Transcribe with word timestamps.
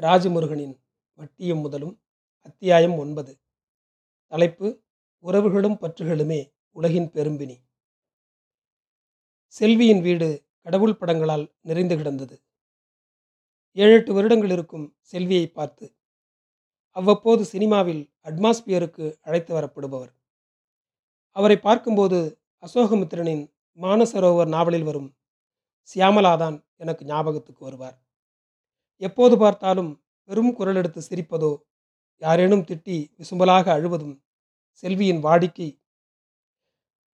ராஜமுருகனின் 0.00 0.80
வட்டியும் 1.14 1.60
முதலும் 1.60 2.00
அத்தியாயம் 2.40 2.98
ஒன்பது. 2.98 3.40
தலைப்பு 4.26 4.82
உறவுகளும் 5.24 5.78
பற்றுகளுமே 5.80 6.52
உலகின் 6.70 7.10
பெரும்பினி. 7.10 7.56
செல்வியின் 9.46 10.00
வீடு 10.00 10.46
கடவுள் 10.58 10.96
படங்களால் 10.96 11.54
நிறைந்து 11.60 11.96
கிடந்தது. 11.96 12.42
ஏழெட்டு 13.72 14.12
வருடங்கள் 14.12 14.50
இருக்கும் 14.50 14.96
செல்வியை 15.00 15.48
பார்த்து 15.48 15.96
அவ்வப்போது 16.90 17.44
சினிமாவில் 17.44 18.12
அட்மாஸ்பியருக்கு 18.24 19.16
அழைத்து 19.20 19.54
வரப்படுபவர். 19.54 20.12
அவரை 21.30 21.58
பார்க்கும்போது 21.58 22.40
அசோகமித்திரனின் 22.60 23.52
மானசரோவர் 23.80 24.48
நாவலில் 24.48 24.82
வரும் 24.82 25.16
சியாமலாதான் 25.94 26.64
எனக்கு 26.76 27.04
ஞாபகத்துக்கு 27.04 27.64
வருவார். 27.64 28.05
எப்போது 29.02 29.36
பார்த்தாலும் 29.36 29.90
பெரும் 30.28 30.52
குரல் 30.52 30.76
எடுத்து 30.76 31.00
சிரிப்பதோ 31.08 31.50
யாரேனும் 32.22 32.64
திட்டி 32.68 32.96
விசும்பலாக 33.18 33.66
அழுவதும் 33.70 34.14
செல்வியின் 34.82 35.20
வாடிக்கை. 35.20 35.68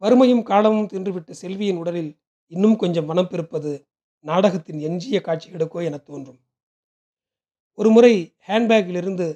வறுமையும் 0.03 0.43
காலமும் 0.43 0.91
தின்றுவிட்டு 0.93 1.31
செல்வியின் 1.31 1.77
உடலில் 1.77 2.13
இன்னும் 2.53 2.77
கொஞ்சம் 2.77 3.05
மனம் 3.05 3.29
பிறப்பது 3.29 3.73
நாடகத்தின் 4.25 4.81
எஞ்சிய 4.81 5.19
காட்சிகளுக்கோ 5.25 5.81
என 5.85 5.97
தோன்றும். 5.99 6.41
ஒருமுறை 7.79 8.15
ஹேண்ட்பேக்கிலிருந்து 8.49 9.27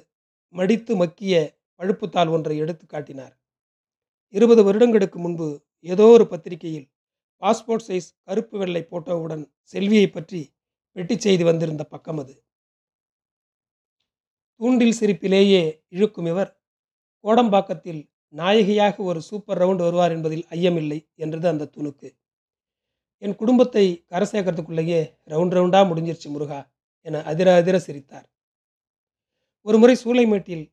மடித்து 0.55 0.95
மக்கிய 0.95 1.33
பழுப்புத்தாள் 1.79 2.27
ஒன்றை 2.27 2.57
எடுத்து 2.57 2.85
காட்டினார். 2.85 3.33
இருபது 4.33 4.63
வருடங்களுக்கு 4.63 5.19
முன்பு 5.19 5.47
ஏதோ 5.85 6.05
ஒரு 6.07 6.27
பத்திரிகையில் 6.27 6.87
பாஸ்போர்ட் 7.41 7.87
சைஸ் 7.87 8.09
கருப்பு 8.23 8.57
வெள்ளை 8.57 8.81
போட்டோவுடன் 8.91 9.43
செல்வியை 9.73 10.07
பற்றி 10.09 10.41
பெட்டி 10.95 11.15
செய்தி 11.19 11.43
வந்திருந்த 11.43 11.83
பக்கம் 11.83 12.19
அது. 12.19 12.33
தூண்டில் 14.61 14.97
சிரிப்பிலேயே 14.99 15.83
இழுக்கும் 15.87 16.25
இவர். 16.25 16.51
கோடம்பாக்கத்தில் 17.23 18.01
நாயகியாக 18.29 19.03
ஒரு 19.03 19.21
சூப்பர் 19.21 19.57
ரவுண்ட் 19.57 19.77
வருவார் 19.77 20.11
என்பதில் 20.11 20.45
ஐயமில்லை 20.49 20.99
என்றது 21.15 21.47
அந்த 21.47 21.69
துணுக்கு. 21.75 22.09
என் 23.17 23.35
குடும்பத்தை 23.35 24.05
கரை 24.07 24.27
சேர்க்கறதுக்குள்ளேயே 24.31 24.99
ரவுண்ட் 25.25 25.55
ரவுண்டா 25.57 25.81
முடிஞ்சிருச்சு 25.89 26.29
முருகா 26.29 26.59
என 27.01 27.21
அதிர 27.23 27.55
அதிர 27.55 27.79
சிரித்தார். 27.79 28.27
ஒரு 29.61 29.77
முறை 29.77 29.95
சூளைமேட்டில் 30.03 30.65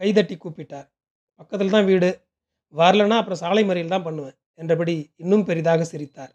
கைதட்டி 0.00 0.36
கூப்பிட்டார். 0.36 0.88
பக்கத்தில் 1.36 1.70
தான் 1.70 1.84
வீடு. 1.84 2.10
வரலன்னா 2.74 3.16
அப்புறம் 3.16 3.38
சாலை 3.38 3.64
மறியல் 3.64 3.88
தான் 3.88 4.02
பண்ணுவேன் 4.02 4.36
என்றபடி 4.54 5.14
இன்னும் 5.16 5.44
பெரிதாக 5.44 5.84
சிரித்தார். 5.84 6.32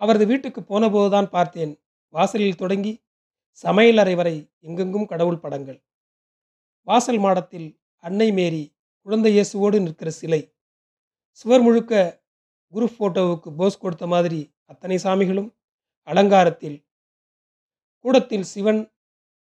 அவரது 0.00 0.26
வீட்டுக்கு 0.26 0.60
போனபோதுதான் 0.60 1.28
பார்த்தேன். 1.28 1.72
வாசலில் 2.14 2.56
தொடங்கி 2.56 2.92
சமையலறை 3.64 4.14
வரை 4.14 4.36
எங்கெங்கும் 4.60 5.06
கடவுள் 5.06 5.42
படங்கள். 5.44 5.78
வாசல் 6.88 7.18
மாடத்தில் 7.18 7.68
அன்னை 8.04 8.32
மேரி 8.32 8.64
குழந்தை 9.02 9.30
இயேசுவோடு 9.36 9.80
நிற்கிற 9.80 10.10
சிலை. 10.10 10.40
சுவர் 11.30 11.60
முழுக்க 11.60 12.22
குரூப் 12.72 12.98
போட்டோவுக்கு 12.98 13.48
போஸ் 13.54 13.78
கொடுத்த 13.78 14.06
மாதிரி 14.06 14.40
அத்தனை 14.64 14.96
சாமிகளும் 14.96 15.48
அலங்காரத்தில். 16.08 16.76
கூடத்தில் 18.04 18.46
சிவன் 18.52 18.82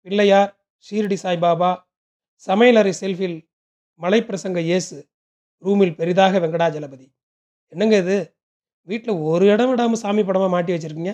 பிள்ளையார் 0.02 0.52
ஷீரடி 0.86 1.18
சாய்பாபா 1.24 1.72
சமையலறை 2.48 2.94
செல்ஃபில் 3.02 3.38
மலை 3.96 4.20
பிரசங்க 4.22 4.60
இயேசு 4.60 5.10
ரூமில் 5.64 5.96
பெரிதாக 5.96 6.40
வெங்கடாஜலபதி. 6.40 7.08
என்னங்க 7.74 7.98
இது? 7.98 8.18
வீட்டில் 8.84 9.14
ஒரு 9.32 9.46
இடம் 9.46 9.70
விடாமல் 9.70 10.02
சாமி 10.04 10.24
படமாக 10.24 10.50
மாட்டி 10.50 10.72
வச்சுருக்கீங்க? 10.74 11.14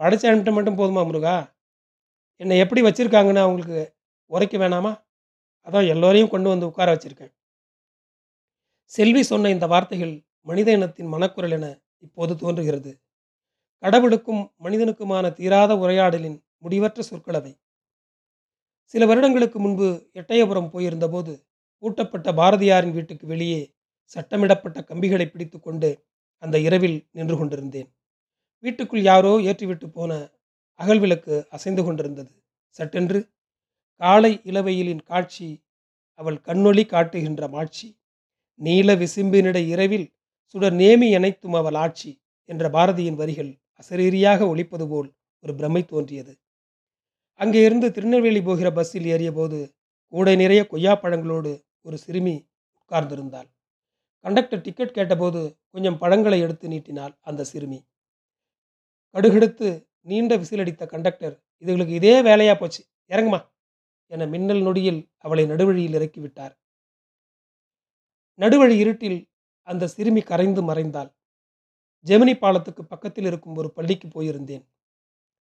படைச்சு 0.00 0.26
அனுப்பிட்ட 0.28 0.52
மட்டும் 0.52 0.78
போதுமா 0.78 1.02
முருகா? 1.08 1.36
என்னை 2.40 2.58
எப்படி 2.58 2.82
வச்சுருக்காங்கன்னு 2.82 3.44
அவங்களுக்கு 3.44 3.80
உரைக்க 4.30 4.56
வேணாமா? 4.58 4.92
அதான் 5.66 5.88
எல்லோரையும் 5.88 6.28
கொண்டு 6.28 6.48
வந்து 6.48 6.66
உட்கார 6.66 6.88
வச்சுருக்கேன். 6.94 7.32
செல்வி 8.92 9.22
சொன்ன 9.22 9.50
இந்த 9.50 9.66
வார்த்தைகள் 9.66 10.14
மனித 10.40 10.72
இனத்தின் 10.72 11.06
மனக்குரல் 11.06 11.50
என 11.50 11.66
இப்போது 11.98 12.36
தோன்றுகிறது. 12.36 12.92
கடவுளுக்கும் 13.82 14.42
மனிதனுக்குமான 14.64 15.32
தீராத 15.32 15.72
உரையாடலின் 15.76 16.38
முடிவற்ற 16.58 17.02
சொற்களவை. 17.10 17.52
சில 18.94 19.06
வருடங்களுக்கு 19.06 19.58
முன்பு 19.58 19.86
எட்டயபுரம் 20.14 20.70
போயிருந்தபோது 20.70 21.32
பூட்டப்பட்ட 21.82 22.28
பாரதியாரின் 22.32 22.92
வீட்டுக்கு 22.92 23.26
வெளியே 23.26 23.60
சட்டமிடப்பட்ட 24.16 24.78
கம்பிகளை 24.84 25.26
பிடித்து 25.26 25.60
கொண்டு 25.60 25.90
அந்த 26.42 26.56
இரவில் 26.58 26.98
நின்று 27.10 27.36
கொண்டிருந்தேன். 27.36 27.88
வீட்டுக்குள் 28.64 29.02
யாரோ 29.02 29.32
ஏற்றிவிட்டு 29.40 29.86
போன 29.88 30.12
அகல் 30.82 31.00
விளக்கு 31.04 31.34
அசைந்து 31.50 31.82
கொண்டிருந்தது. 31.84 32.32
சட்டென்று 32.76 33.18
காலை 34.00 34.32
இளவெயிலின் 34.50 35.02
காட்சி 35.10 35.48
அவள் 36.20 36.38
கண்ணொளி 36.46 36.84
காட்டுகின்ற 36.86 37.42
மாட்சி. 37.48 37.88
நீல 38.60 38.94
விசும்பினிட 38.94 39.58
இரவில் 39.72 40.06
சுடர் 40.54 40.76
நேமி 40.76 41.08
அனைத்தும் 41.14 41.56
அவள் 41.60 41.74
ஆட்சி 41.74 42.10
என்ற 42.48 42.64
பாரதியின் 42.68 43.18
வரிகள் 43.20 43.52
அசரீரியாக 43.80 44.40
ஒழிப்பது 44.52 44.86
போல் 44.88 45.08
ஒரு 45.44 45.52
பிரமை 45.54 45.82
தோன்றியது. 45.84 46.32
அங்கே 47.40 47.60
இருந்து 47.64 47.86
திருநெல்வேலி 47.92 48.42
போகிற 48.42 48.68
பஸ்ஸில் 48.72 49.06
ஏறிய 49.06 49.30
போது 49.32 49.58
கூடை 50.12 50.34
நிறைய 50.36 50.62
கொய்யாப்பழங்களோடு 50.70 51.52
ஒரு 51.80 51.96
சிறுமி 51.98 52.34
உட்கார்ந்திருந்தாள். 52.80 53.48
கண்டக்டர் 54.24 54.60
டிக்கெட் 54.60 54.96
கேட்டபோது 54.98 55.40
கொஞ்சம் 55.70 55.98
பழங்களை 55.98 56.38
எடுத்து 56.40 56.66
நீட்டினாள் 56.68 57.14
அந்த 57.20 57.44
சிறுமி. 57.44 57.80
கடுகெடுத்து 59.14 59.68
நீண்ட 60.02 60.36
விசிலடித்த 60.36 60.86
கண்டக்டர் 60.86 61.44
இதுகளுக்கு 61.60 61.88
இதே 61.88 62.22
வேலையா 62.22 62.58
போச்சு. 62.58 62.84
இறங்குமா. 63.08 63.50
என 64.06 64.26
மின்னல் 64.26 64.62
நொடியில் 64.62 65.10
அவளை 65.18 65.46
நடுவழியில் 65.46 65.94
இறக்கிவிட்டார். 65.94 66.58
நடுவழி 68.38 68.76
இருட்டில் 68.76 69.30
அந்த 69.62 69.86
சிறுமி 69.86 70.20
கரைந்து 70.20 70.62
மறைந்தாள். 70.62 71.14
ஜெமினி 72.06 72.38
பாலத்துக்கு 72.38 72.84
பக்கத்தில் 72.84 73.24
இருக்கும் 73.24 73.54
ஒரு 73.54 73.72
பள்ளிக்கு 73.72 74.08
போயிருந்தேன். 74.08 74.68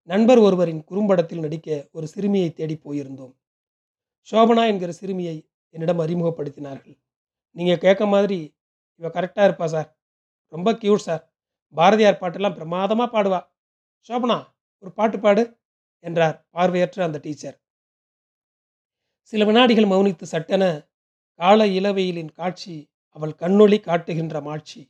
நண்பர் 0.04 0.38
ஒருவரின் 0.38 0.84
குறும்படத்தில் 0.84 1.40
நடிக்க 1.40 1.90
ஒரு 1.92 2.08
சிறுமியை 2.08 2.54
தேடி 2.54 2.80
போயிருந்தோம். 2.84 3.34
சோபனா 4.32 4.68
என்கிற 4.68 4.92
சிறுமியை 4.92 5.50
என்னிடம் 5.70 6.00
அறிமுகப்படுத்தினார்கள். 6.00 6.98
நீங்கள் 7.52 7.78
கேட்க 7.78 8.06
மாதிரி 8.06 8.56
இவ 8.96 9.08
கரெக்டாக 9.08 9.48
இருப்பா 9.50 9.66
சார். 9.66 10.00
ரொம்ப 10.48 10.74
கியூட் 10.74 10.96
சார். 10.96 11.34
பாரதியார் 11.76 12.18
பாட்டெல்லாம் 12.22 12.54
பிரமாதமாக 12.54 13.10
பாடுவா. 13.12 13.51
சோபனா 14.10 14.38
ஒரு 14.84 14.92
பாட்டு 14.92 15.18
பாடு 15.20 15.44
என்றார் 16.04 16.38
பார்வையற்ற 16.56 17.00
அந்த 17.04 17.18
டீச்சர். 17.20 17.58
சில 19.34 19.46
வினாடிகள் 19.46 19.92
மௌனித்து 19.92 20.26
சட்டென 20.34 20.64
கால 21.40 21.60
இளவெயிலின் 21.78 22.32
காட்சி 22.40 22.76
அவள் 23.18 23.34
கண்ணொளி 23.42 23.78
காட்டுகின்ற 23.80 24.36
மாட்சி. 24.42 24.82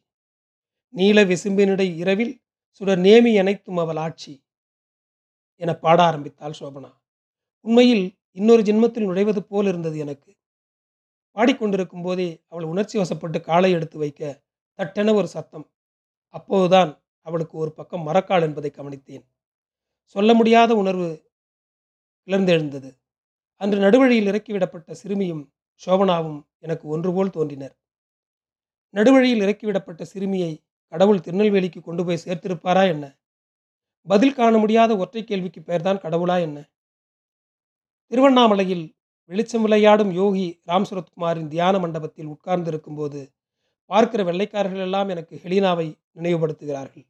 நீல 0.94 1.20
விசும்பினிடை 1.24 1.88
இரவில் 1.96 2.34
சுடர் 2.82 3.02
நேமி 3.02 3.34
அனைத்தும் 3.40 3.78
அவள் 3.78 3.98
ஆட்சி. 3.98 4.34
என 5.62 5.72
பாட 5.76 6.00
ஆரம்பித்தாள் 6.04 6.58
சோபனா 6.60 6.92
உண்மையில் 7.66 8.06
இன்னொரு 8.32 8.62
ஜென்மத்தில் 8.62 9.08
நுழைவது 9.10 9.42
போல் 9.42 9.68
இருந்தது 9.68 9.98
எனக்கு. 9.98 10.30
பாடிக்கொண்டிருக்கும் 11.38 12.04
போதே 12.04 12.30
அவள் 12.48 12.66
உணர்ச்சி 12.66 12.96
வசப்பட்டு 13.00 13.40
காலை 13.42 13.70
எடுத்து 13.72 13.98
வைக்க 13.98 14.22
தட்டென 14.80 15.14
ஒரு 15.14 15.28
சத்தம். 15.28 15.66
அப்போதுதான் 16.36 16.92
அவளுக்கு 17.22 17.58
ஒரு 17.58 17.72
பக்கம் 17.74 18.08
மரக்கால் 18.08 18.42
என்பதை 18.42 18.72
கவனித்தேன். 18.76 19.26
சொல்ல 20.08 20.34
முடியாத 20.34 20.76
உணர்வு 20.76 21.10
கிளர்ந்தெழுந்தது 22.28 22.90
அன்று 23.62 23.80
நடுவழியில் 23.80 24.30
இறக்கிவிடப்பட்ட 24.32 24.92
சிறுமியும் 24.92 25.44
சோபனாவும் 25.86 26.40
எனக்கு 26.60 26.88
ஒன்று 26.88 27.14
போல் 27.14 27.30
தோன்றினர். 27.30 27.76
நடுவழியில் 28.90 29.42
இறக்கிவிடப்பட்ட 29.42 30.02
சிறுமியை 30.04 30.52
கடவுள் 30.94 31.20
திருநெல்வேலிக்கு 31.20 31.82
கொண்டு 31.82 32.06
போய் 32.06 32.24
சேர்த்திருப்பாரா 32.26 32.84
என்ன? 32.88 33.06
பதில் 34.08 34.34
காண 34.34 34.58
முடியாத 34.58 34.98
ஒற்றை 34.98 35.24
கேள்விக்கு 35.24 35.62
பெயர்தான் 35.62 35.98
கடவுளா 35.98 36.38
என்ன? 36.42 36.58
திருவண்ணாமலையில் 38.12 38.86
வெளிச்சம் 39.30 39.62
விளையாடும் 39.62 40.12
யோகி 40.12 40.62
ராம் 40.68 40.88
சுரத்குமாரின் 40.90 41.48
தியான 41.48 41.80
மண்டபத்தில் 41.80 42.26
உட்கார்ந்திருக்கும் 42.26 42.96
போது 42.96 43.20
பார்க்கிற 43.86 44.24
வெள்ளைக்காரர்கள் 44.24 44.80
எல்லாம் 44.80 45.10
எனக்கு 45.10 45.36
ஹெலினாவை 45.44 45.88
நினைவுபடுத்துகிறார்கள். 46.16 47.06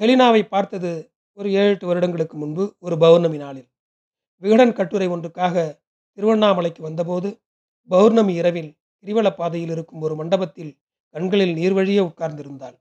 ஹெலினாவை 0.00 0.42
பார்த்தது 0.48 0.90
ஒரு 1.32 1.48
ஏழு 1.52 1.70
எட்டு 1.70 1.86
வருடங்களுக்கு 1.86 2.36
முன்பு 2.36 2.64
ஒரு 2.78 2.98
பௌர்ணமி 2.98 3.36
நாளில். 3.36 3.68
விகடன் 4.42 4.72
கட்டுரை 4.72 5.06
ஒன்றுக்காக 5.08 5.54
திருவண்ணாமலைக்கு 6.18 6.82
வந்தபோது 6.82 7.28
பௌர்ணமி 7.90 8.34
இரவில் 8.34 8.70
கிரிவல 9.04 9.28
பாதையில் 9.30 9.70
இருக்கும் 9.70 10.00
ஒரு 10.00 10.14
மண்டபத்தில் 10.14 10.72
கண்களில் 11.14 11.54
நீர்வழியே 11.54 12.02
உட்கார்ந்திருந்தாள். 12.10 12.76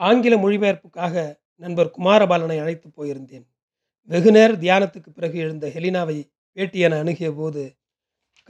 ஆங்கில 0.00 0.36
மொழிபெயர்ப்புக்காக 0.36 1.14
நண்பர் 1.54 1.90
குமாரபாலனை 1.98 2.58
அழைத்து 2.60 2.88
போயிருந்தேன். 2.88 3.46
வெகுநேர 4.08 4.52
தியானத்துக்கு 4.54 5.10
பிறகு 5.12 5.38
எழுந்த 5.38 5.66
ஹெலினாவை 5.66 6.18
பேட்டி 6.56 6.78
என 6.78 6.98
அணுகிய 6.98 7.32
போது 7.32 7.62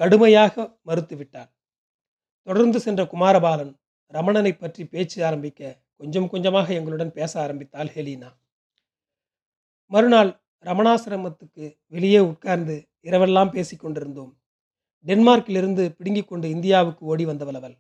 கடுமையாக 0.00 0.54
மறுத்துவிட்டார் 0.86 1.50
தொடர்ந்து 2.46 2.78
சென்ற 2.80 3.02
குமாரபாலன் 3.04 3.72
ரமணனை 4.12 4.52
பற்றி 4.58 4.82
பேச்சு 4.84 5.18
ஆரம்பிக்க 5.24 5.60
கொஞ்சம் 6.00 6.28
கொஞ்சமாக 6.28 6.72
எங்களுடன் 6.72 7.12
பேச 7.12 7.40
ஆரம்பித்தாள் 7.42 7.86
ஹெலினா. 7.86 8.30
மறுநாள் 9.86 10.40
ரமணாசிரமத்துக்கு 10.64 11.76
வெளியே 11.86 12.18
உட்கார்ந்து 12.18 12.88
இரவெல்லாம் 13.02 13.50
பேசிக் 13.50 13.80
கொண்டிருந்தோம். 13.80 14.36
டென்மார்க்கிலிருந்து 15.06 15.88
பிடுங்கிக் 15.88 16.28
கொண்டு 16.28 16.50
இந்தியாவுக்கு 16.50 17.06
ஓடி 17.06 17.24
வந்தவள் 17.24 17.54
அவள் 17.54 17.76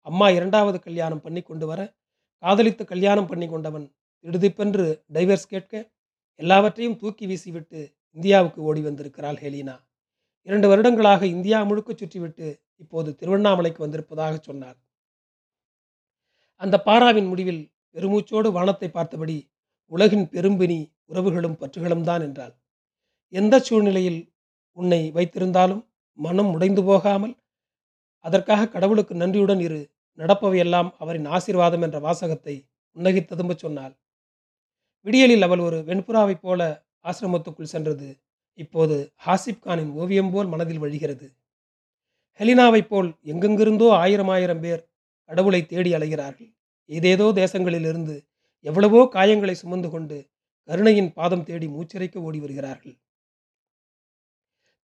அம்மா 0.00 0.30
இரண்டாவது 0.30 0.80
கல்யாணம் 0.80 1.20
பண்ணி 1.20 1.42
கொண்டு 1.42 1.66
வர 1.66 1.80
காதலித்து 2.38 2.84
கல்யாணம் 2.84 3.26
பண்ணி 3.26 3.48
கொண்டவன் 3.48 3.86
திடுதிப்பென்று 4.24 5.04
டைவர்ஸ் 5.12 5.46
கேட்க 5.48 5.90
எல்லாவற்றையும் 6.34 6.96
தூக்கி 6.96 7.26
வீசிவிட்டு 7.26 7.80
இந்தியாவுக்கு 8.10 8.62
ஓடி 8.62 8.80
வந்திருக்கிறாள் 8.80 9.36
ஹெலினா. 9.36 9.76
இரண்டு 10.42 10.68
வருடங்களாக 10.68 11.26
இந்தியா 11.26 11.62
முழுக்க 11.64 11.92
சுற்றிவிட்டு 11.92 12.60
இப்போது 12.76 13.10
திருவண்ணாமலைக்கு 13.18 13.78
வந்திருப்பதாக 13.78 14.38
சொன்னார். 14.40 14.78
அந்த 16.60 16.76
பாராவின் 16.78 17.28
முடிவில் 17.30 17.62
பெருமூச்சோடு 17.96 18.48
வானத்தை 18.52 18.88
பார்த்தபடி 18.88 19.36
உலகின் 19.92 20.26
பெரும்பினி 20.28 20.78
உறவுகளும் 21.06 21.58
பற்றுகளும் 21.60 22.06
தான் 22.08 22.22
என்றாள். 22.22 22.54
எந்த 23.32 23.54
சூழ்நிலையில் 23.58 24.20
உன்னை 24.78 25.00
வைத்திருந்தாலும் 25.12 25.82
மனம் 26.18 26.50
உடைந்து 26.54 26.82
போகாமல் 26.82 27.34
அதற்காக 28.24 28.68
கடவுளுக்கு 28.68 29.14
நன்றியுடன் 29.14 29.60
இரு 29.60 29.80
நடப்பவையெல்லாம் 30.18 30.90
அவரின் 30.98 31.26
ஆசீர்வாதம் 31.26 31.82
என்ற 31.82 31.98
வாசகத்தை 31.98 32.54
உன்னகி 32.96 33.20
ததும்ப 33.24 33.52
சொன்னாள். 33.54 33.94
விடியலில் 35.06 35.42
அவள் 35.42 35.58
ஒரு 35.58 35.78
வெண்புறாவைப் 35.88 36.42
போல 36.42 36.60
ஆசிரமத்துக்குள் 37.02 37.72
சென்றது. 37.74 38.08
இப்போது 38.58 38.96
ஹாசிப் 39.26 39.62
கானின் 39.64 39.92
ஓவியம் 39.92 40.30
போல் 40.30 40.46
மனதில் 40.46 40.82
வழிகிறது. 40.84 41.26
ஹெலினாவைப் 42.40 42.90
போல் 42.90 43.10
எங்கெங்கிருந்தோ 43.32 43.88
ஆயிரம் 44.02 44.28
ஆயிரம் 44.28 44.60
பேர் 44.60 44.82
கடவுளை 45.30 45.60
தேடி 45.66 45.90
அலைகிறார்கள். 45.94 46.50
ஏதேதோ 46.90 47.26
தேசங்களிலிருந்து 47.32 48.16
எவ்வளவோ 48.64 49.00
காயங்களை 49.14 49.54
சுமந்து 49.62 49.88
கொண்டு 49.90 50.18
கருணையின் 50.68 51.12
பாதம் 51.12 51.46
தேடி 51.48 51.66
மூச்சிறைக்க 51.68 52.16
ஓடி 52.26 52.38
வருகிறார்கள். 52.40 52.96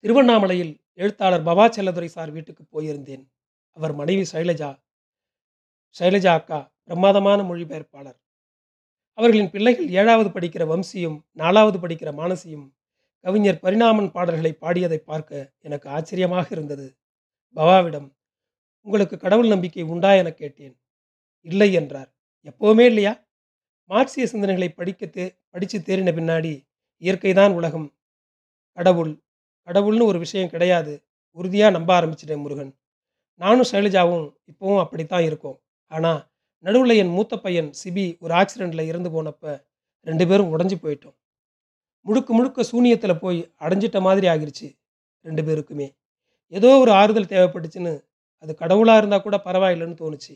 திருவண்ணாமலையில் 0.05 0.73
எழுத்தாளர் 0.95 1.47
பவா 1.49 1.67
செல்லதுரை 1.77 2.09
சார் 2.17 2.31
வீட்டுக்கு 2.31 2.65
போயிருந்தேன். 2.75 3.25
அவர் 3.77 3.95
மனைவி 3.95 4.25
சைலஜா 4.33 4.71
சைலஜா 5.97 6.33
அக்கா 6.39 6.59
பிரமாதமான 6.85 7.43
மொழிபெயர்ப்பாளர். 7.43 8.19
அவர்களின் 9.19 9.51
பிள்ளைகள் 9.51 9.89
ஏழாவது 9.91 10.29
படிக்கிற 10.29 10.65
வம்சியும் 10.73 11.17
நாலாவது 11.33 11.79
படிக்கிற 11.79 12.11
மானசியும் 12.21 12.67
கவிஞர் 13.25 13.63
பரிணாமன் 13.65 14.11
பாடல்களை 14.11 14.53
பாடியதை 14.61 14.99
பார்க்க 15.11 15.53
எனக்கு 15.59 15.87
ஆச்சரியமாக 15.89 16.47
இருந்தது. 16.51 16.87
பவாவிடம் 17.57 18.09
உங்களுக்கு 18.89 19.17
கடவுள் 19.19 19.47
நம்பிக்கை 19.47 19.83
உண்டா 19.83 20.15
என 20.15 20.33
கேட்டேன். 20.33 20.81
இல்லை 21.47 21.73
என்றார். 21.73 22.11
எப்போவுமே 22.49 22.85
இல்லையா? 22.85 23.27
மார்க்சிய 23.91 24.27
சிந்தனைகளை 24.33 24.69
படிக்கத்து 24.69 25.25
படித்து 25.49 25.79
தேறின 25.79 26.13
பின்னாடி 26.19 26.53
இயற்கைதான் 27.03 27.53
உலகம். 27.53 27.99
கடவுள் 28.77 29.13
கடவுள்னு 29.69 30.03
ஒரு 30.03 30.19
விஷயம் 30.19 30.51
கிடையாது. 30.51 31.05
உறுதியாக 31.31 31.75
நம்ப 31.77 31.91
ஆரம்பிச்சிட்டேன் 32.01 32.43
முருகன். 32.43 32.73
நானும் 33.41 33.71
சைலஜாவும் 33.73 34.27
இப்போவும் 34.51 34.79
அப்படித்தான் 34.79 35.23
இருக்கோம். 35.23 35.59
ஆனால் 35.87 36.21
நடுவில் 36.65 37.01
என் 37.03 37.09
மூத்த 37.09 37.37
பையன் 37.39 37.71
சிபி 37.83 38.19
ஒரு 38.19 38.35
ஆக்சிடெண்ட்டில் 38.35 38.89
இறந்து 38.91 39.11
போனப்ப 39.11 39.45
ரெண்டு 40.07 40.27
பேரும் 40.27 40.51
உடஞ்சி 40.55 40.77
போயிட்டோம். 40.83 41.17
முழுக்க 42.07 42.35
முழுக்க 42.35 42.63
சூனியத்தில் 42.63 43.21
போய் 43.21 43.39
அடைஞ்சிட்ட 43.61 44.01
மாதிரி 44.01 44.27
ஆகிருச்சு 44.27 44.69
ரெண்டு 45.21 45.43
பேருக்குமே. 45.43 45.89
ஏதோ 46.53 46.79
ஒரு 46.79 46.93
ஆறுதல் 46.93 47.33
தேவைப்பட்டுச்சுன்னு 47.33 47.93
அது 48.43 48.55
கடவுளாக 48.55 48.99
இருந்தால் 48.99 49.23
கூட 49.23 49.37
பரவாயில்லைன்னு 49.45 50.01
தோணுச்சு 50.03 50.35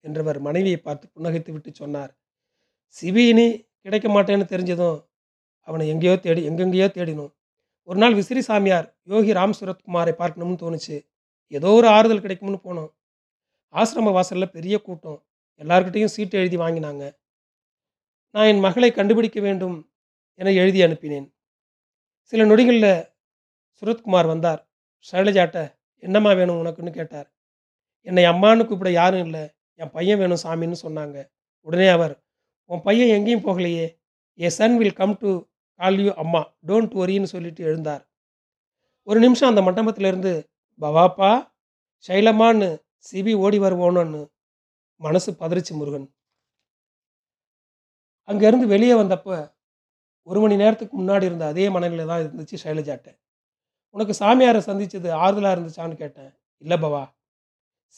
என்றவர் 0.00 0.38
மனைவியை 0.40 0.76
பார்த்து 0.76 1.10
புன்னகைத்து 1.14 1.50
விட்டு 1.52 1.70
சொன்னார். 1.74 2.12
சிபியினி 2.96 3.46
கிடைக்க 3.80 4.08
மாட்டேன்னு 4.08 4.46
தெரிஞ்சதும் 4.52 4.98
அவனை 5.60 5.88
எங்கேயோ 5.88 6.16
தேடி 6.16 6.48
எங்கெங்கேயோ 6.48 6.88
தேடினோம். 6.88 7.32
ஒரு 7.82 7.98
நாள் 7.98 8.14
விசிறி 8.14 8.40
சாமியார் 8.40 8.96
யோகி 9.02 9.32
ராம் 9.32 9.56
சுரத்குமாரை 9.60 10.12
பார்க்கணும்னு 10.12 10.62
தோணுச்சு. 10.62 10.96
ஏதோ 11.48 11.70
ஒரு 11.72 11.88
ஆறுதல் 11.88 12.20
கிடைக்கும்னு 12.20 12.58
போனோம். 12.64 12.90
ஆசிரம 13.74 14.12
வாசலில் 14.12 14.50
பெரிய 14.50 14.78
கூட்டம். 14.78 15.26
எல்லார்கிட்டையும் 15.60 16.14
சீட்டு 16.14 16.38
எழுதி 16.38 16.56
வாங்கினாங்க. 16.56 17.04
நான் 18.30 18.46
என் 18.46 18.58
மகளை 18.58 18.90
கண்டுபிடிக்க 18.92 19.40
வேண்டும் 19.40 19.76
என 20.34 20.52
எழுதி 20.52 20.80
அனுப்பினேன். 20.82 21.26
சில 22.24 22.44
நொடிகளில் 22.44 23.06
சுரத்குமார் 23.82 24.26
வந்தார். 24.26 24.60
சைலஜாட்ட 25.12 25.58
என்னம்மா 25.98 26.32
வேணும் 26.32 26.60
உனக்குன்னு 26.62 26.90
கேட்டார். 26.90 27.28
என்னை 28.06 28.24
அம்மான்னு 28.24 28.66
கூப்பிட 28.66 28.90
யாரும் 28.90 29.24
இல்லை. 29.24 29.44
என் 29.74 29.90
பையன் 29.90 30.18
வேணும் 30.18 30.42
சாமின்னு 30.42 30.76
சொன்னாங்க. 30.82 31.24
உடனே 31.60 31.88
அவர் 31.88 32.14
உன் 32.70 32.82
பையன் 32.82 33.08
எங்கேயும் 33.08 33.46
போகலையே. 33.46 33.86
A 34.40 34.48
son 34.48 34.76
will 34.78 34.92
come 34.92 35.16
to 35.18 35.30
call 35.80 35.98
you 35.98 36.14
அம்மா. 36.14 36.42
டோன்ட் 36.66 36.94
ஒரின்னு 37.02 37.24
சொல்லிட்டு 37.24 37.62
எழுந்தார். 37.64 38.02
ஒரு 39.02 39.20
நிமிஷம் 39.20 39.56
அந்த 39.56 39.60
மண்டபத்திலேருந்து 39.60 40.32
பவாப்பா 40.80 41.30
சைலமான்னு 42.08 42.68
சிபி 43.10 43.32
ஓடி 43.36 43.58
வருவோன்னு 43.58 44.22
மனசு 45.00 45.32
பதறிச்சு 45.32 45.70
முருகன். 45.70 46.06
அங்கேருந்து 48.28 48.66
வெளியே 48.66 48.94
வந்தப்போ 48.94 49.52
ஒரு 50.22 50.40
மணி 50.40 50.56
நேரத்துக்கு 50.56 50.94
முன்னாடி 51.02 51.22
இருந்த 51.22 51.46
அதே 51.46 51.70
மனநிலை 51.70 52.04
தான் 52.06 52.22
இருந்துச்சு 52.24 52.56
சைலஜாட்ட. 52.64 53.08
உனக்கு 53.90 54.14
சாமியாரை 54.24 54.60
சந்திச்சது 54.68 55.08
ஆறுதலாக 55.24 55.54
இருந்துச்சான்னு 55.56 55.96
கேட்டேன். 55.96 56.30
இல்லை 56.58 56.76
பவா. 56.76 57.02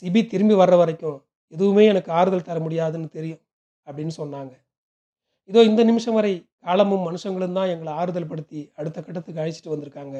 சிபி 0.02 0.20
திரும்பி 0.32 0.54
வர்ற 0.62 0.75
வரைக்கும் 0.82 1.19
எதுவுமே 1.52 1.84
எனக்கு 1.93 2.10
ஆறுதல் 2.19 2.46
தர 2.48 2.58
முடியாதுன்னு 2.66 3.08
தெரியும் 3.16 3.43
அப்படின்னு 3.87 4.14
சொன்னாங்க. 4.20 4.52
இதோ 5.50 5.60
இந்த 5.70 5.82
நிமிஷம் 5.90 6.16
வரை 6.19 6.32
காலமும் 6.66 7.04
மனுஷங்களும் 7.08 7.56
தான் 7.58 7.72
எங்களை 7.75 7.93
ஆறுதல் 8.00 8.31
படுத்தி 8.31 8.60
அடுத்த 8.78 8.98
கட்டத்துக்கு 9.00 9.43
அழைச்சிட்டு 9.43 9.72
வந்திருக்காங்க. 9.75 10.16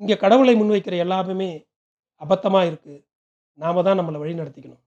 இங்கே 0.00 0.16
கடவுளை 0.24 0.54
முன்வைக்கிற 0.60 0.96
எல்லாமே 1.04 1.50
அபத்தமாக 2.20 2.68
இருக்குது 2.70 2.98
நாம 3.58 3.82
தான் 3.86 3.98
நம்மளை 4.00 4.18
வழி 4.22 4.34
நடத்திக்கணும். 4.40 4.82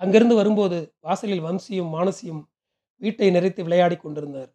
அங்கிருந்து 0.00 0.34
வரும்போது 0.40 0.78
வாசலில் 1.06 1.46
வம்சியும் 1.46 1.90
மானசியும் 1.96 2.42
வீட்டை 3.02 3.28
நிறைத்து 3.36 3.60
விளையாடி 3.66 3.96
கொண்டிருந்தார். 3.98 4.50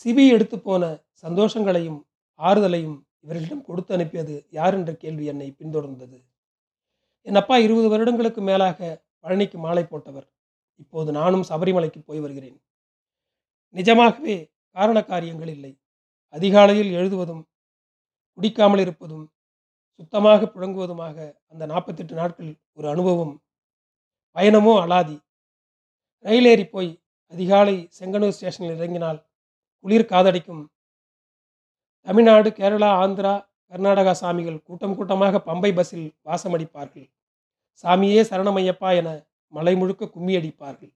சிபி 0.00 0.24
எடுத்து 0.36 0.56
போன 0.58 0.82
சந்தோஷங்களையும் 1.24 1.98
ஆறுதலையும் 2.40 2.98
இவர்களிடம் 3.24 3.66
கொடுத்து 3.68 3.92
அனுப்பியது 3.96 4.36
யார் 4.58 4.76
என்ற 4.78 4.92
கேள்வி 5.02 5.26
என்னை 5.32 5.48
பின்தொடர்ந்தது. 5.58 6.18
என் 7.26 7.38
அப்பா 7.40 7.56
இருபது 7.64 7.88
வருடங்களுக்கு 7.88 8.40
மேலாக 8.40 8.78
பழனிக்கு 9.22 9.58
மாலை 9.64 9.84
போட்டவர். 9.84 10.26
இப்போது 10.82 11.10
நானும் 11.12 11.44
சபரிமலைக்கு 11.50 12.00
போய் 12.08 12.22
வருகிறேன். 12.24 12.56
நிஜமாகவே 13.74 14.36
காரண 14.76 14.98
காரியங்கள் 15.02 15.52
இல்லை. 15.56 15.72
அதிகாலையில் 16.34 16.90
எழுதுவதும் 16.98 17.42
குடிக்காமல் 18.38 18.82
இருப்பதும் 18.84 19.24
சுத்தமாக 20.00 20.46
புழங்குவதுமாக 20.54 21.16
அந்த 21.52 21.64
நாற்பத்தெட்டு 21.72 22.14
நாட்கள் 22.14 22.50
ஒரு 22.78 22.86
அனுபவம். 22.88 23.34
பயணமோ 24.36 24.74
அலாதி. 24.84 25.16
ரயில் 26.24 26.48
ஏறி 26.52 26.64
போய் 26.64 26.90
அதிகாலை 27.32 27.76
செங்கனூர் 27.98 28.36
ஸ்டேஷனில் 28.36 28.76
இறங்கினால் 28.76 29.18
குளிர் 29.84 30.10
காதடிக்கும். 30.12 30.62
தமிழ்நாடு 32.06 32.48
கேரளா 32.50 32.90
ஆந்திரா 33.02 33.34
கர்நாடகா 33.72 34.12
சாமிகள் 34.20 34.62
கூட்டம் 34.66 34.96
கூட்டமாக 34.96 35.38
பம்பை 35.48 35.70
பஸ்ஸில் 35.76 36.08
வாசமடிப்பார்கள். 36.28 37.06
சாமியே 37.84 38.20
சரணமையப்பா 38.30 38.90
என 39.00 39.08
மலை 39.52 39.74
முழுக்க 39.76 40.10
கும்மி 40.14 40.34
அடிப்பார்கள். 40.38 40.92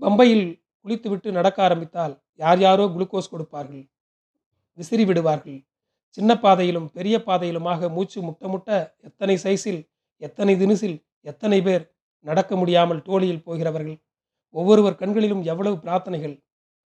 பம்பையில் 0.00 0.46
குளித்துவிட்டு 0.84 1.28
நடக்க 1.32 1.58
ஆரம்பித்தால் 1.62 2.14
யார் 2.42 2.60
யாரோ 2.66 2.84
குளுக்கோஸ் 2.94 3.32
கொடுப்பார்கள். 3.32 3.84
விசிறி 4.78 5.04
விடுவார்கள். 5.04 5.58
சின்ன 6.10 6.30
பாதையிலும் 6.38 6.88
பெரிய 6.96 7.16
பாதையிலுமாக 7.18 7.88
மூச்சு 7.88 8.18
முட்ட 8.22 8.48
முட்ட 8.48 8.68
எத்தனை 9.08 9.36
சைஸில் 9.44 9.80
எத்தனை 10.22 10.54
தினுசில் 10.62 10.96
எத்தனை 11.30 11.58
பேர் 11.62 11.84
நடக்க 12.26 12.56
முடியாமல் 12.56 13.00
டோலியில் 13.02 13.44
போகிறவர்கள். 13.46 13.98
ஒவ்வொருவர் 14.54 15.00
கண்களிலும் 15.00 15.42
எவ்வளவு 15.42 15.76
பிரார்த்தனைகள். 15.76 16.36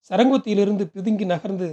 சரங்குத்தியிலிருந்து 0.09 0.83
பிதுங்கி 0.95 1.25
நகர்ந்து 1.25 1.67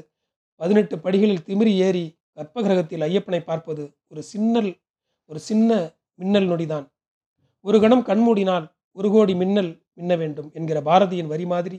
பதினெட்டு 0.61 0.97
படிகளில் 0.99 1.45
திமிரி 1.49 1.73
ஏறி 1.87 2.05
கற்பகிரகத்தில் 2.35 3.05
ஐயப்பனை 3.09 3.41
பார்ப்பது 3.45 3.85
ஒரு 4.09 4.23
சின்னல் 4.23 4.71
ஒரு 5.31 5.41
சின்ன 5.49 5.71
மின்னல் 6.21 6.49
நொடிதான். 6.49 6.87
ஒரு 7.65 7.81
கணம் 7.81 8.05
கண்மூடினால் 8.07 8.67
ஒரு 8.93 9.09
கோடி 9.11 9.35
மின்னல் 9.35 9.73
மின்ன 9.95 10.13
வேண்டும் 10.17 10.49
என்கிற 10.53 10.79
பாரதியின் 10.83 11.27
வரி 11.27 11.47
மாதிரி 11.47 11.79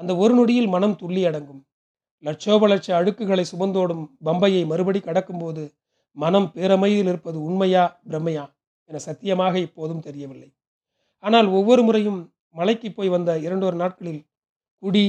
அந்த 0.00 0.12
ஒரு 0.16 0.34
நொடியில் 0.34 0.68
மனம் 0.68 0.96
துள்ளி 0.96 1.22
அடங்கும். 1.26 1.60
லட்சோப 2.24 2.68
லட்ச 2.68 2.88
அழுக்குகளை 2.98 3.44
சுமந்தோடும் 3.50 4.04
பம்பையை 4.24 4.62
மறுபடி 4.66 5.00
கடக்கும்போது 5.00 5.64
மனம் 6.16 6.48
பேரமையில் 6.54 7.08
இருப்பது 7.12 7.38
உண்மையா 7.42 7.84
பிரம்மையா 8.10 8.44
என 8.90 8.98
சத்தியமாக 8.98 9.54
இப்போதும் 9.58 10.00
தெரியவில்லை. 10.00 10.48
ஆனால் 11.24 11.48
ஒவ்வொரு 11.48 11.82
முறையும் 11.82 12.20
மலைக்கு 12.50 12.88
போய் 12.92 13.08
வந்த 13.08 13.30
இரண்டொரு 13.38 13.76
நாட்களில் 13.76 14.22
குடி 14.82 15.04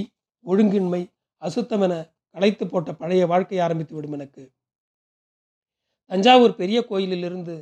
ஒழுங்கின்மை 0.45 1.01
அசுத்தம் 1.41 1.81
என 1.81 1.93
களைத்து 2.35 2.65
போட்ட 2.67 2.89
பழைய 2.93 3.23
வாழ்க்கை 3.25 3.59
ஆரம்பித்து 3.59 3.93
விடும் 3.95 4.13
எனக்கு. 4.13 4.43
தஞ்சாவூர் 6.11 6.55
பெரிய 6.55 6.79
கோயிலிலிருந்து 6.85 7.55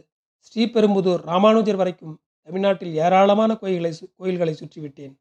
ஸ்ரீபெரும்புதூர் 0.48 1.22
ராமானுஜர் 1.22 1.76
வரைக்கும் 1.76 2.16
தமிழ்நாட்டில் 2.48 2.94
ஏராளமான 2.96 3.56
கோயில்களை 3.56 3.92
கோயில்களை 4.16 4.58
சுற்றிவிட்டேன். 4.60 5.14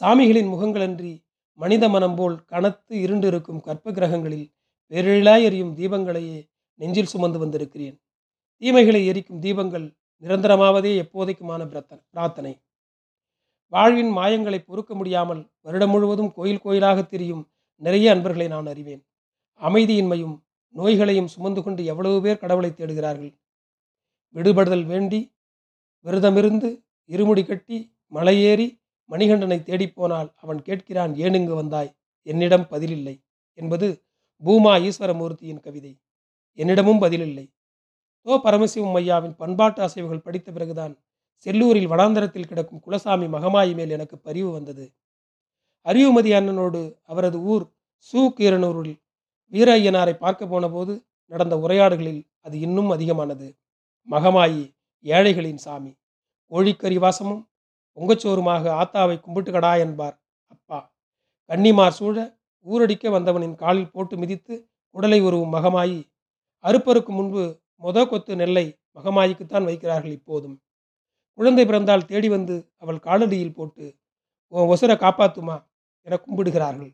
சாமிகளின் 0.00 0.48
முகங்களன்றி 0.52 1.12
மனித 1.54 1.88
மனம் 1.88 2.14
போல் 2.14 2.44
கனத்து 2.44 2.94
இருண்டு 3.00 3.26
இருக்கும் 3.26 3.60
கற்ப 3.60 3.92
கிரகங்களில் 3.92 4.46
பேரிழாய் 4.92 5.42
எரியும் 5.42 5.72
தீபங்களையே 5.76 6.38
நெஞ்சில் 6.80 7.06
சுமந்து 7.06 7.38
வந்திருக்கிறேன். 7.38 7.96
தீமைகளை 8.62 9.06
எரிக்கும் 9.06 9.40
தீபங்கள் 9.40 9.86
நிரந்தரமாவதே 10.22 10.92
எப்போதைக்குமான 11.02 11.62
பிரத்தன் 11.72 12.02
பிரார்த்தனை. 12.10 12.52
வாழ்வின் 13.72 14.12
மாயங்களை 14.16 14.58
பொறுக்க 14.58 14.94
முடியாமல் 14.94 15.42
வருடம் 15.60 15.90
முழுவதும் 15.90 16.32
கோயில் 16.32 16.60
கோயிலாக 16.60 17.02
திரியும் 17.02 17.48
நிறைய 17.82 18.14
அன்பர்களை 18.14 18.48
நான் 18.48 18.66
அறிவேன். 18.66 19.02
அமைதியின்மையும் 19.60 20.36
நோய்களையும் 20.74 21.32
சுமந்து 21.34 21.62
கொண்டு 21.62 21.84
எவ்வளவு 21.84 22.22
பேர் 22.22 22.38
கடவுளை 22.38 22.70
தேடுகிறார்கள்? 22.70 23.32
விடுபடுதல் 24.34 24.86
வேண்டி 24.86 25.20
விரதமிருந்து 26.04 26.68
இருமுடி 27.10 27.46
கட்டி 27.46 27.78
மலையேறி 28.12 28.66
மணிகண்டனை 29.10 29.58
தேடிப்போனால் 29.62 30.28
அவன் 30.34 30.60
கேட்கிறான் 30.62 31.12
ஏனுங்கு 31.24 31.54
வந்தாய்? 31.54 31.90
என்னிடம் 32.22 32.66
பதிலில்லை 32.70 33.14
என்பது 33.58 34.04
பூமா 34.42 34.72
ஈஸ்வரமூர்த்தியின் 34.88 35.60
கவிதை. 35.60 35.92
என்னிடமும் 36.58 37.02
பதிலில்லை. 37.04 37.46
ஓ 38.22 38.40
பரமசிவம் 38.44 38.96
ஐயாவின் 38.96 39.36
பண்பாட்டு 39.36 39.80
அசைவுகள் 39.82 40.24
படித்த 40.26 40.52
பிறகுதான் 40.52 40.94
செல்லூரில் 41.46 41.90
வனாந்தரத்தில் 41.90 42.46
கிடக்கும் 42.46 42.82
குலசாமி 42.86 43.26
மகமாயி 43.28 43.74
மேல் 43.74 43.90
எனக்கு 43.90 44.18
பரிவு 44.18 44.50
வந்தது. 44.50 44.92
அரியுமதி 45.84 46.30
அண்ணனோடு 46.38 46.80
அவரது 47.02 47.38
ஊர் 47.42 47.64
சு 48.12 48.22
கீரனூரில் 48.38 48.94
வீர 49.52 49.68
ஐயனாரை 49.78 50.14
பார்க்க 50.14 50.46
போன 50.46 50.68
போது 50.68 50.92
நடந்த 51.26 51.56
உரையாடுகளில் 51.56 52.22
அது 52.40 52.60
இன்னும் 52.60 52.90
அதிகமானது. 52.90 53.48
மகமாயி 54.08 54.62
ஏழைகளின் 55.04 55.60
சாமி. 55.64 55.92
கோழிக்கறி 56.52 56.98
வாசமும் 56.98 57.42
பொங்கச்சோருமாக 57.98 58.64
ஆத்தாவை 58.80 59.16
கும்பிட்டுக்கடா 59.16 59.72
என்பார் 59.78 60.16
அப்பா. 60.46 60.78
கன்னிமார் 61.50 61.96
சூழ 61.98 62.16
ஊரடிக்க 62.66 63.10
வந்தவனின் 63.10 63.54
காலில் 63.54 63.90
போட்டு 63.90 64.16
மிதித்து 64.16 64.54
உடலை 64.94 65.18
உருவும் 65.22 65.54
மகமாயி 65.54 66.00
அறுப்பருக்கு 66.64 67.08
முன்பு 67.08 67.42
மொத 67.82 67.98
கொத்து 68.08 68.36
நெல்லை 68.36 68.66
மகமாயிக்குத்தான் 68.94 69.68
வைக்கிறார்கள் 69.68 70.14
இப்போதும். 70.18 70.56
குழந்தை 71.38 71.64
பிறந்தால் 71.66 72.06
தேடி 72.06 72.28
வந்து 72.28 72.56
அவள் 72.76 72.98
காலடியில் 72.98 73.54
போட்டு 73.54 73.84
உன் 74.52 74.70
ஒசுர 74.72 74.92
காப்பாத்துமா 74.94 75.56
என 76.06 76.18
கும்பிடுகிறார்கள். 76.26 76.92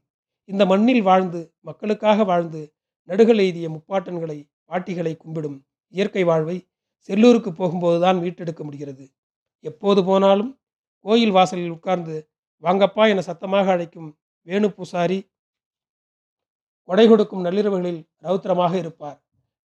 இந்த 0.49 0.63
மண்ணில் 0.67 1.03
வாழ்ந்து 1.03 1.41
மக்களுக்காக 1.61 2.25
வாழ்ந்து 2.25 2.61
நடுகள் 3.09 3.41
எய்திய 3.45 3.69
முப்பாட்டன்களை 3.69 4.39
பாட்டிகளை 4.69 5.13
கும்பிடும் 5.25 5.59
இயற்கை 5.95 6.25
வாழ்வை 6.25 6.57
செல்லூருக்கு 7.09 7.51
போகும்போது 7.61 7.99
தான் 8.01 8.21
மீட்டெடுக்க 8.23 8.63
முடிகிறது. 8.65 9.05
எப்போது 9.65 10.01
போனாலும் 10.05 10.51
கோயில் 11.07 11.35
வாசலில் 11.37 11.75
உட்கார்ந்து 11.77 12.17
வாங்கப்பா 12.63 13.05
என 13.13 13.23
சத்தமாக 13.29 13.71
அழைக்கும் 13.75 14.11
வேணு 14.47 14.69
பூசாரி 14.77 15.19
கொடை 16.89 17.05
கொடுக்கும் 17.09 17.45
நள்ளிரவுகளில் 17.47 18.01
ரௌத்திரமாக 18.27 18.75
இருப்பார். 18.83 19.19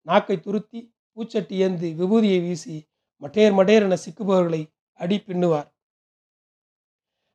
நாக்கை 0.06 0.36
துருத்தி 0.40 0.80
பூச்சட்டி 1.16 1.56
ஏந்தி 1.64 1.88
விபூதியை 2.00 2.38
வீசி 2.46 2.76
மட்டேர் 3.22 3.54
மட்டேர் 3.58 3.84
என 3.86 3.98
சிக்குபவர்களை 4.04 4.62
அடி 5.00 5.16
பின்னுவார். 5.26 5.68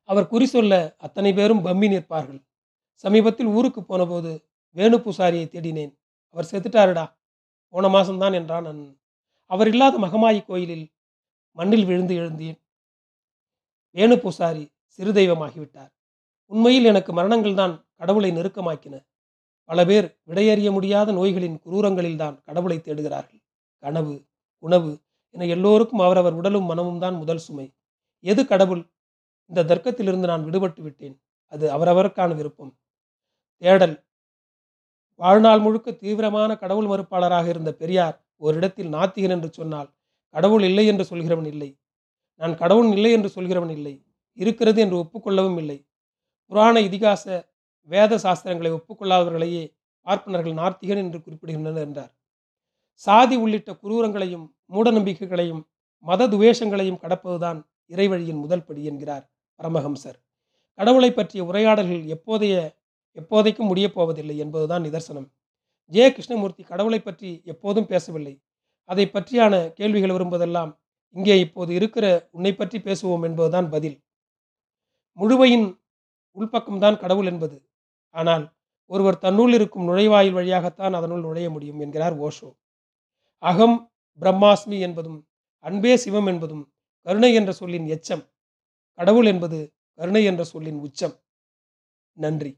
அவர் 0.08 0.30
குறி 0.32 0.46
சொல்ல 0.46 0.72
அத்தனை 1.06 1.30
பேரும் 1.32 1.64
பம்மி 1.66 1.88
நிற்பார்கள். 1.92 2.40
சமீபத்தில் 3.04 3.46
ஊருக்கு 3.46 3.80
போனபோது 3.82 4.32
வேணு 4.76 4.96
பூசாரியை 4.96 5.46
தேடினேன். 5.48 5.92
அவர் 6.30 6.50
செத்துட்டாருடா 6.50 7.04
போன 7.74 7.88
மாசம்தான் 7.88 8.34
என்றான் 8.40 8.66
அண்ணன். 8.70 8.96
அவர் 9.46 9.68
இல்லாத 9.68 9.98
மகமாயி 9.98 10.44
கோயிலில் 10.44 10.92
மண்ணில் 11.50 11.84
விழுந்து 11.84 12.14
எழுந்தேன். 12.14 12.58
வேணு 13.90 14.18
பூசாரி 14.18 14.64
சிறு 14.88 15.12
தெய்வமாகிவிட்டார் 15.12 15.92
உண்மையில் 16.46 16.84
எனக்கு 16.84 17.12
மரணங்கள் 17.12 17.54
தான் 17.54 17.86
கடவுளை 17.94 18.30
நெருக்கமாக்கின. 18.30 19.00
பல 19.64 19.84
பேர் 19.84 20.18
விடையறிய 20.26 20.72
முடியாத 20.72 21.12
நோய்களின் 21.12 21.60
குரூரங்களில்தான் 21.64 22.42
கடவுளை 22.44 22.78
தேடுகிறார்கள். 22.78 23.42
கனவு 23.78 24.26
உணவு 24.58 25.02
என 25.30 25.46
எல்லோருக்கும் 25.46 25.98
அவரவர் 25.98 26.32
உடலும் 26.32 26.64
மனமும் 26.64 26.98
தான் 26.98 27.14
முதல் 27.14 27.38
சுமை. 27.38 27.74
எது 28.20 28.46
கடவுள்? 28.46 28.82
இந்த 29.46 29.64
தர்க்கத்திலிருந்து 29.64 30.26
நான் 30.26 30.44
விடுபட்டு 30.44 30.80
விட்டேன். 30.80 31.20
அது 31.46 31.70
அவரவருக்கான 31.76 32.34
விருப்பம். 32.34 32.72
தேடல். 33.62 34.04
வாழ்நாள் 35.14 35.58
முழுக்க 35.58 35.92
தீவிரமான 35.92 36.56
கடவுள் 36.56 36.86
மறுப்பாளராக 36.86 37.48
இருந்த 37.48 37.72
பெரியார் 37.72 38.25
ஓரிடத்தில் 38.36 38.92
நாத்திகன் 38.92 39.34
என்று 39.36 39.50
சொன்னால் 39.52 39.88
கடவுள் 40.34 40.62
இல்லை 40.62 40.86
என்று 40.86 41.04
சொல்கிறவன் 41.10 41.46
இல்லை. 41.46 41.70
நான் 42.40 42.54
கடவுள் 42.56 42.90
இல்லை 42.92 43.12
என்று 43.12 43.30
சொல்கிறவன் 43.34 43.70
இல்லை. 43.70 43.94
இருக்கிறது 44.38 44.80
என்று 44.80 44.96
ஒப்புக்கொள்ளவும் 44.96 45.58
இல்லை. 45.58 45.78
புராண 46.46 46.80
இதிகாச 46.80 47.24
வேத 47.88 48.16
சாஸ்திரங்களை 48.16 48.70
ஒப்புக்கொள்ளாதவர்களையே 48.78 49.64
பார்ப்பனர்கள் 50.06 50.52
நார்த்திகன் 50.52 51.02
என்று 51.04 51.18
குறிப்பிடுகின்றனர் 51.18 51.86
என்றார். 51.86 52.12
சாதி 52.94 53.36
உள்ளிட்ட 53.36 53.70
குரூரங்களையும் 53.82 54.46
மூடநம்பிக்கைகளையும் 54.72 55.62
மத 55.98 56.26
துவேஷங்களையும் 56.26 57.00
கடப்பதுதான் 57.02 57.58
இறைவழியின் 57.90 58.40
முதல் 58.40 58.64
படி 58.64 58.84
என்கிறார் 58.84 59.24
பரமஹம்சர். 59.60 60.18
கடவுளை 60.78 61.10
பற்றிய 61.12 61.44
உரையாடல்கள் 61.44 62.04
எப்போதைய 62.14 62.54
எப்போதைக்கும் 63.16 63.68
முடியப் 63.70 63.94
போவதில்லை 63.94 64.36
என்பதுதான் 64.38 64.82
நிதர்சனம். 64.82 65.28
ஜே 65.92 66.04
கிருஷ்ணமூர்த்தி 66.12 66.62
கடவுளை 66.62 67.00
பற்றி 67.00 67.30
எப்போதும் 67.44 67.86
பேசவில்லை. 67.86 68.34
அதை 68.84 69.04
பற்றியான 69.06 69.54
கேள்விகள் 69.74 70.14
வரும்போதெல்லாம் 70.16 70.70
இங்கே 71.16 71.38
இப்போது 71.38 71.74
இருக்கிற 71.74 72.06
உன்னை 72.30 72.52
பற்றி 72.54 72.78
பேசுவோம் 72.78 73.24
என்பதுதான் 73.24 73.68
பதில். 73.70 73.96
முழுவையின் 75.18 75.66
உள்பக்கம்தான் 76.36 76.98
கடவுள் 76.98 77.26
என்பது. 77.26 77.56
ஆனால் 78.14 78.44
ஒருவர் 78.90 79.18
தன்னுள் 79.18 79.52
இருக்கும் 79.52 79.88
நுழைவாயில் 79.88 80.32
வழியாகத்தான் 80.32 80.94
அதனுள் 80.94 81.20
நுழைய 81.20 81.50
முடியும் 81.50 81.80
என்கிறார் 81.80 82.16
ஓஷோ. 82.18 82.48
அகம் 83.42 83.76
பிரம்மாஸ்மி 84.20 84.78
என்பதும் 84.80 85.18
அன்பே 85.64 85.96
சிவம் 85.96 86.26
என்பதும் 86.26 86.64
கருணை 87.06 87.34
என்ற 87.34 87.52
சொல்லின் 87.52 87.86
எச்சம். 87.86 88.22
கடவுள் 88.98 89.26
என்பது 89.26 89.58
கருணை 89.98 90.24
என்ற 90.24 90.44
சொல்லின் 90.44 90.78
உச்சம். 90.78 91.14
நன்றி. 92.16 92.52